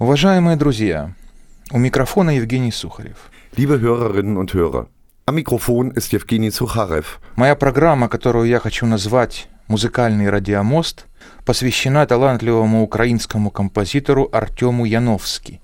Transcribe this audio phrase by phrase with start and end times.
[0.00, 1.12] Уважаемые друзья,
[1.72, 3.30] у микрофона Евгений Сухарев.
[3.54, 4.86] Liebe Hörerinnen und Hörer,
[5.26, 7.20] am Mikrofon ist Евгений Сухарев.
[7.36, 11.04] Моя программа, которую я хочу назвать «Музыкальный радиомост»,
[11.44, 15.60] посвящена талантливому украинскому композитору Артему Яновски.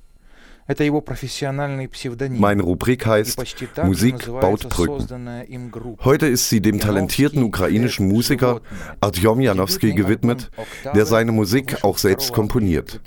[0.69, 3.39] Meine Rubrik heißt
[3.85, 5.97] Musik baut Brücken.
[6.03, 8.61] Heute ist sie dem talentierten ukrainischen Musiker
[9.01, 10.51] Artyom Janowski gewidmet,
[10.93, 13.01] der seine Musik auch selbst komponiert.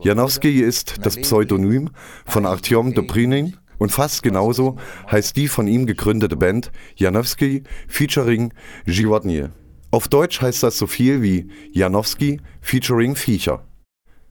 [0.00, 1.90] Janowski ist das Pseudonym
[2.24, 4.76] von Artyom Dobrinin und fast genauso
[5.10, 8.54] heißt die von ihm gegründete Band Janowski featuring
[8.86, 9.50] Zhivodnye.
[9.90, 13.67] Auf Deutsch heißt das so viel wie Janowski featuring Viecher.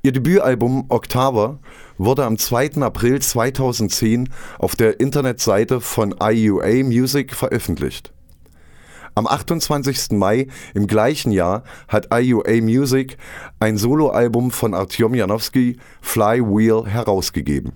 [0.03, 1.59] Ihr Debütalbum Octava
[1.97, 2.81] wurde am 2.
[2.81, 8.13] April 2010 auf der Internetseite von IUA Music veröffentlicht.
[9.15, 10.11] Am 28.
[10.11, 13.17] Mai im gleichen Jahr hat IUA Music
[13.59, 17.73] ein Soloalbum von Artyom Janowski, Flywheel, herausgegeben.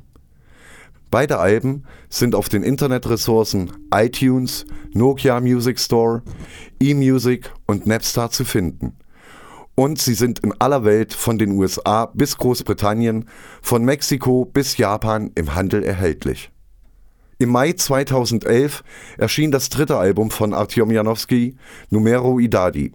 [1.09, 6.21] Beide Alben sind auf den Internetressourcen iTunes, Nokia Music Store,
[6.79, 8.95] eMusic und Napster zu finden
[9.81, 13.27] und sie sind in aller Welt von den USA bis Großbritannien,
[13.63, 16.51] von Mexiko bis Japan im Handel erhältlich.
[17.39, 18.83] Im Mai 2011
[19.17, 21.55] erschien das dritte Album von Artyom Janowski,
[21.89, 22.91] Numero Idadi.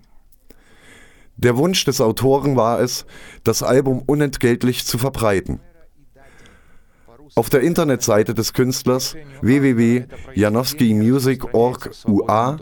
[1.37, 3.05] Der Wunsch des Autoren war es,
[3.43, 5.59] das Album unentgeltlich zu verbreiten.
[7.35, 12.59] Auf der Internetseite des Künstlers www.janowskimusic.org UA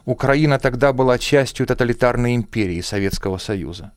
[0.05, 3.91] Украина тогда была частью тоталитарной империи Советского Союза.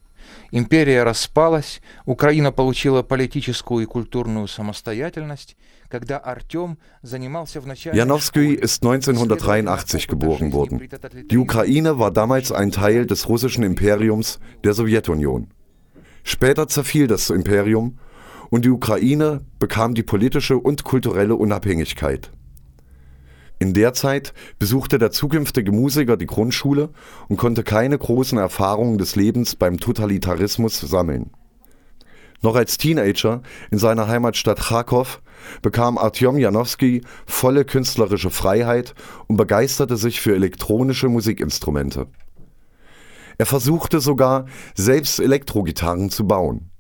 [0.51, 5.57] Империя распалась, Украина получила политическую и культурную самостоятельность,
[5.89, 7.97] когда Артем занимался в начале...
[7.97, 10.81] Janowski ist 1983 geboren worden.
[11.31, 15.47] Die Ukraine war damals ein Teil des russischen Imperiums der Sowjetunion.
[16.25, 18.01] Später zerfiel das Imperium
[18.51, 22.33] und die Ukraine bekam die politische und kulturelle Unabhängigkeit.
[23.63, 26.89] In der Zeit besuchte der zukünftige Musiker die Grundschule
[27.29, 31.31] und konnte keine großen Erfahrungen des Lebens beim Totalitarismus sammeln.
[32.41, 35.21] Noch als Teenager in seiner Heimatstadt Charkow
[35.61, 38.95] bekam Artyom Janowski volle künstlerische Freiheit
[39.27, 42.07] und begeisterte sich für elektronische Musikinstrumente.
[43.37, 46.71] Er versuchte sogar, selbst Elektrogitarren zu bauen.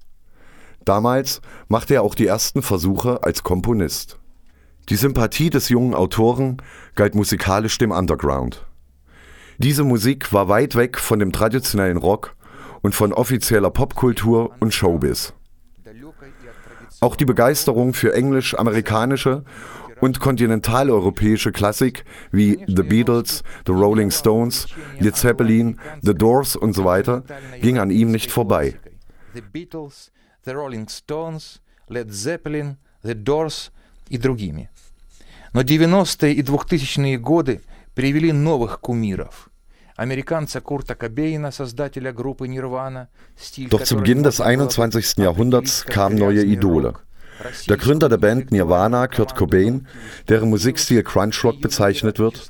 [0.87, 4.20] Damals machte er auch die ersten Versuche als Komponist.
[4.91, 6.57] Die Sympathie des jungen Autoren
[6.97, 8.67] galt musikalisch dem Underground.
[9.59, 12.35] Diese Musik war weit weg von dem traditionellen Rock
[12.83, 15.33] und von offizieller Popkultur und Showbiz.
[17.01, 19.45] Auch die Begeisterung für englisch-amerikanische
[20.01, 24.67] und kontinentaleuropäische Klassik wie The Beatles, The Rolling Stones,
[24.99, 27.23] Led Zeppelin, The Doors und so weiter
[27.61, 28.75] ging an ihm nicht vorbei.
[29.35, 30.11] The Beatles,
[30.45, 33.71] The Rolling Stones, Led Zeppelin, The Doors
[34.10, 34.70] и другими.
[35.54, 37.62] Но 90-е и 2000-е годы
[37.94, 39.50] привели новых кумиров.
[39.98, 43.08] Amerikaner Kurt Cobain, создателя группы Nirvana,
[43.70, 45.18] Doch zu Beginn des 21.
[45.20, 46.96] Jahrhunderts kamen neue Idole.
[47.70, 49.88] Der Gründer der Band Nirvana, Kurt Cobain,
[50.28, 52.50] deren Musikstil Crunchrock bezeichnet wird,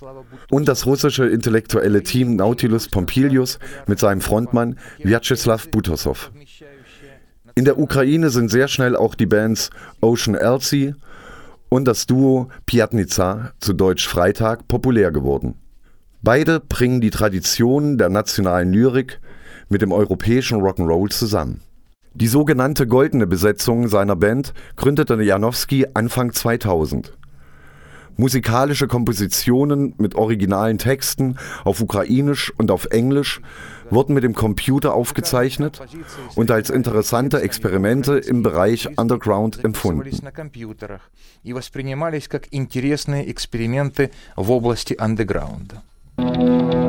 [0.49, 6.31] und das russische intellektuelle Team Nautilus Pompilius mit seinem Frontmann Vyacheslav Butosow.
[7.55, 9.69] In der Ukraine sind sehr schnell auch die Bands
[10.01, 10.93] Ocean Elsie
[11.70, 15.54] und das Duo Piatnica, zu Deutsch Freitag, populär geworden.
[16.20, 19.20] Beide bringen die Traditionen der nationalen Lyrik
[19.70, 21.62] mit dem europäischen Rock'n'Roll zusammen.
[22.12, 27.16] Die sogenannte goldene Besetzung seiner Band gründete Janowski Anfang 2000.
[28.16, 33.40] Musikalische Kompositionen mit originalen Texten auf Ukrainisch und auf Englisch
[33.90, 35.80] wurden mit dem Computer aufgezeichnet
[36.34, 40.10] und als interessante Experimente im Bereich Underground empfunden.
[46.16, 46.79] То,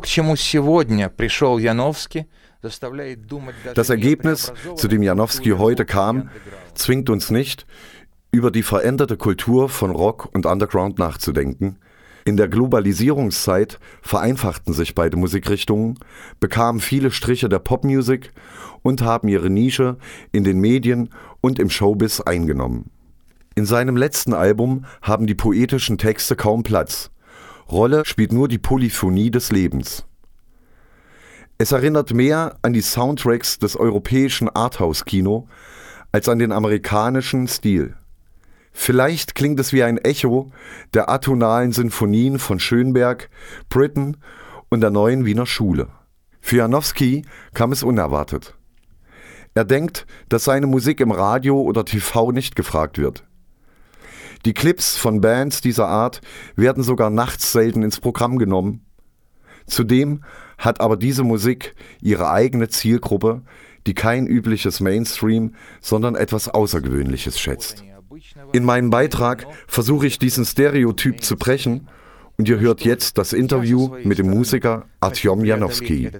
[0.00, 2.26] к чему сегодня пришел Janowski,
[2.62, 6.30] das Ergebnis, zu dem Janowski heute kam,
[6.74, 7.66] zwingt uns nicht,
[8.32, 11.78] über die veränderte Kultur von Rock und Underground nachzudenken.
[12.24, 15.98] In der Globalisierungszeit vereinfachten sich beide Musikrichtungen,
[16.40, 18.32] bekamen viele Striche der Popmusik
[18.82, 19.96] und haben ihre Nische
[20.32, 21.10] in den Medien
[21.40, 22.90] und im Showbiz eingenommen.
[23.54, 27.10] In seinem letzten Album haben die poetischen Texte kaum Platz.
[27.71, 30.05] Rolle spielt nur die Polyphonie des Lebens.
[31.57, 35.47] Es erinnert mehr an die Soundtracks des europäischen Arthouse-Kino
[36.11, 37.95] als an den amerikanischen Stil.
[38.73, 40.51] Vielleicht klingt es wie ein Echo
[40.93, 43.29] der atonalen Sinfonien von Schönberg,
[43.69, 44.17] Britten
[44.69, 45.87] und der neuen Wiener Schule.
[46.41, 47.23] Für Janowski
[47.53, 48.55] kam es unerwartet.
[49.53, 53.23] Er denkt, dass seine Musik im Radio oder TV nicht gefragt wird.
[54.44, 56.20] Die Clips von Bands dieser Art
[56.54, 58.84] werden sogar nachts selten ins Programm genommen.
[59.66, 60.22] Zudem
[60.58, 63.42] hat aber diese Musik ihre eigene Zielgruppe,
[63.86, 67.84] die kein übliches Mainstream, sondern etwas Außergewöhnliches schätzt.
[68.52, 71.88] In meinem Beitrag versuche ich diesen Stereotyp zu brechen
[72.38, 76.10] und ihr hört jetzt das Interview mit dem Musiker Artyom Janowski.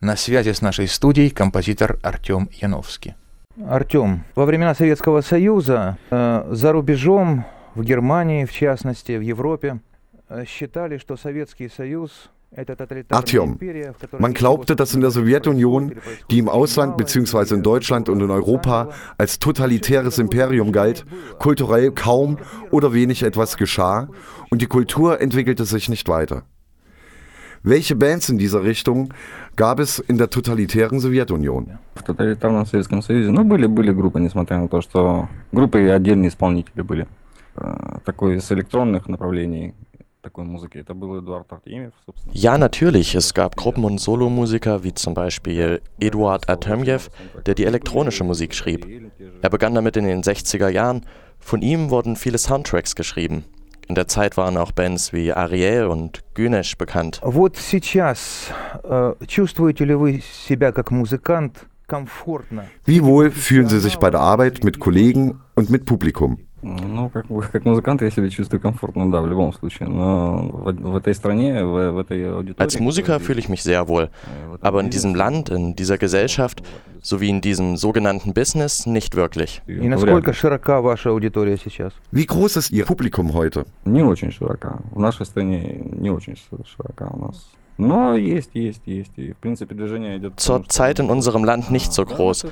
[0.00, 3.14] На связи с нашей студией композитор Артем Яновский.
[3.68, 7.44] Артем, во времена Советского Союза э, за рубежом,
[7.74, 9.80] в Германии в частности, в Европе,
[10.28, 12.30] э, считали, что Советский Союз
[13.10, 13.58] Artyom.
[14.18, 15.92] Man glaubte, dass in der Sowjetunion,
[16.30, 17.54] die im Ausland bzw.
[17.54, 21.04] in Deutschland und in Europa als totalitäres Imperium galt,
[21.38, 22.38] kulturell kaum
[22.70, 24.08] oder wenig etwas geschah
[24.50, 26.44] und die Kultur entwickelte sich nicht weiter.
[27.62, 29.12] Welche Bands in dieser Richtung
[29.56, 31.78] gab es in der totalitären Sowjetunion?
[31.94, 36.28] В тоталитарном Советском Союзе, ну, были, были группы, несмотря на то, что группы и отдельные
[36.28, 37.06] исполнители были.
[38.04, 39.74] Такой из электронных направлений,
[42.32, 43.14] Ja, natürlich.
[43.14, 47.00] Es gab Gruppen und Solomusiker wie zum Beispiel Eduard Artemjew,
[47.44, 48.86] der die elektronische Musik schrieb.
[49.42, 51.04] Er begann damit in den 60er Jahren.
[51.38, 53.44] Von ihm wurden viele Soundtracks geschrieben.
[53.88, 57.20] In der Zeit waren auch Bands wie Ariel und Günesh bekannt.
[57.22, 58.48] Вот сейчас
[58.82, 61.66] э, чувствуете ли вы себя как музыкант
[62.86, 66.38] Wie wohl fühlen Sie sich bei der Arbeit mit Kollegen und mit Publikum?
[66.62, 69.88] Ну, как, как музыкант я себя чувствую комфортно, да, в любом случае.
[69.88, 72.66] Но в, в этой стране, в, в этой аудитории...
[72.66, 74.08] Als Musiker fühle ich mich sehr wohl.
[74.62, 76.62] Aber in diesem Land, in dieser Gesellschaft,
[77.02, 79.60] sowie in diesem sogenannten Business nicht wirklich.
[79.66, 81.92] И насколько широка ваша аудитория сейчас?
[82.12, 83.66] Wie groß ist Ihr Publikum heute?
[83.84, 84.80] Не очень широка.
[84.90, 87.50] В нашей стране не очень широка у нас.
[90.35, 92.47] Zurzeit in unserem Land nicht so groß.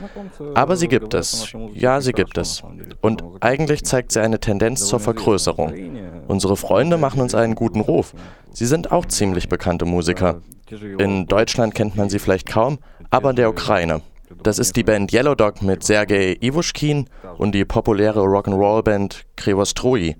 [0.53, 1.53] Aber sie gibt es.
[1.73, 2.63] Ja, sie gibt es.
[3.01, 5.73] Und eigentlich zeigt sie eine Tendenz zur Vergrößerung.
[6.29, 8.13] Unsere Freunde machen uns einen guten Ruf.
[8.53, 10.41] Sie sind auch ziemlich bekannte Musiker.
[10.97, 12.79] In Deutschland kennt man sie vielleicht kaum,
[13.09, 14.01] aber in der Ukraine.
[14.43, 20.15] Das ist die Band Yellow Dog mit Sergei Ivushkin und die populäre Rock'n'Roll-Band Krivostroyi.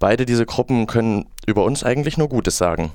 [0.00, 2.90] Beide diese Gruppen können über uns eigentlich nur Gutes sagen.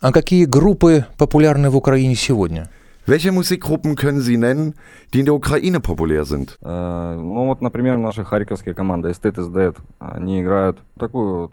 [0.00, 2.70] А какие группы популярны в Украине сегодня?
[3.06, 4.74] Welche Musikgruppen können Sie nennen,
[5.12, 6.58] die in der Ukraine populär sind?
[6.62, 9.74] Äh, ну вот, например, наша харьковская команда Estate is Dead.
[9.98, 11.50] Они играют такую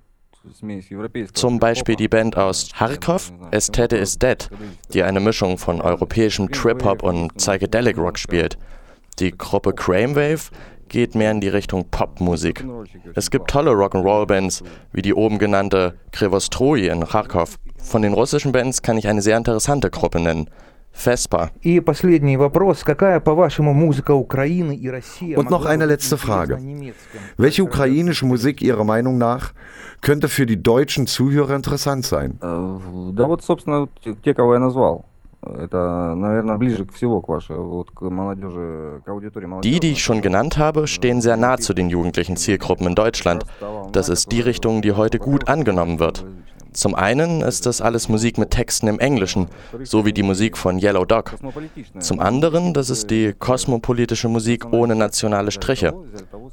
[1.33, 4.49] zum Beispiel die Band aus Kharkov, Esthete is Dead,
[4.93, 8.57] die eine Mischung von europäischem Trip-Hop und Psychedelic Rock spielt.
[9.19, 10.49] Die Gruppe Cramewave
[10.91, 12.65] geht mehr in die Richtung Popmusik.
[13.15, 14.63] Es gibt tolle Rock'n'Roll-Bands,
[14.93, 17.57] wie die oben genannte Krivostroy in Kharkov.
[17.77, 20.49] Von den russischen Bands kann ich eine sehr interessante Gruppe nennen.
[20.91, 21.51] Vespa.
[25.35, 26.59] Und noch eine letzte Frage.
[27.37, 29.53] Welche ukrainische Musik Ihrer Meinung nach
[30.01, 32.39] könnte für die deutschen Zuhörer interessant sein?
[32.41, 33.87] Да вот, собственно,
[34.23, 35.05] те, кого я назвал.
[39.62, 43.44] Die, die ich schon genannt habe, stehen sehr nah zu den jugendlichen Zielgruppen in Deutschland.
[43.90, 46.24] Das ist die Richtung, die heute gut angenommen wird.
[46.72, 49.48] Zum einen ist das alles Musik mit Texten im Englischen,
[49.82, 51.34] so wie die Musik von Yellow Dog.
[51.98, 55.92] Zum anderen, das ist die kosmopolitische Musik ohne nationale Striche.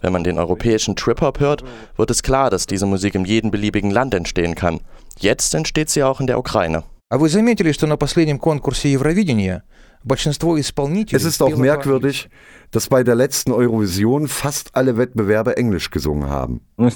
[0.02, 1.64] Wenn man den europäischen Trip-Hop hört,
[1.96, 4.82] wird es klar, dass diese Musik in jedem beliebigen Land entstehen kann.
[5.20, 6.84] Jetzt entsteht sie auch in der Ukraine.
[7.11, 9.63] А вы заметили, что на последнем конкурсе Евровидения
[10.03, 11.17] большинство исполнителей...
[11.17, 12.29] Es ist auch merkwürdig,
[12.73, 16.61] dass bei der letzten Eurovision fast alle Wettbewerber Englisch gesungen haben.
[16.77, 16.91] Wenn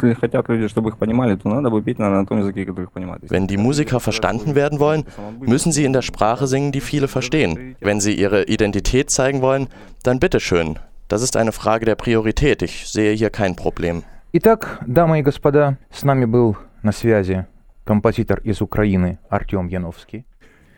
[3.46, 5.04] die Musiker verstanden werden wollen,
[5.40, 7.76] müssen sie in der Sprache singen, die viele verstehen.
[7.80, 9.68] Wenn sie ihre Identität zeigen wollen,
[10.02, 10.78] dann bitteschön.
[11.08, 12.62] Das ist eine Frage der Priorität.
[12.62, 14.02] Ich sehe hier kein Problem.
[14.32, 17.46] Итак, дамы и господа, с нами был на связи
[17.84, 20.26] композитор из Украины Артем Яновский.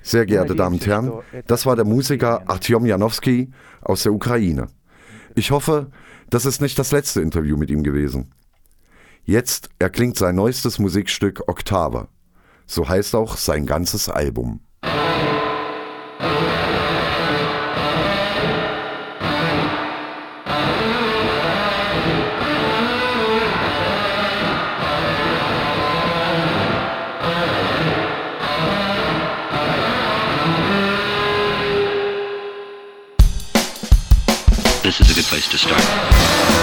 [0.02, 1.12] Sehr geehrte Damen und Herren,
[1.46, 3.52] das war der Musiker Artyom Janowski
[3.82, 4.68] aus der Ukraine.
[5.34, 5.90] Ich hoffe,
[6.30, 8.32] das ist nicht das letzte Interview mit ihm gewesen.
[9.24, 12.08] Jetzt erklingt sein neuestes Musikstück Oktave.
[12.66, 14.60] So heißt auch sein ganzes Album.
[35.35, 36.54] Place to start.